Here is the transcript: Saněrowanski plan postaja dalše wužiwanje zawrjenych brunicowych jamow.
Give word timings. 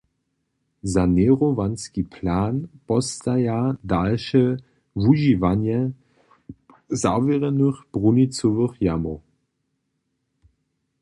Saněrowanski 0.93 2.01
plan 2.13 2.55
postaja 2.87 3.59
dalše 3.91 4.43
wužiwanje 5.01 5.79
zawrjenych 7.03 7.77
brunicowych 7.93 8.73
jamow. 8.87 9.17